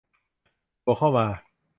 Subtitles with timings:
[0.85, 1.27] บวกเข้ามา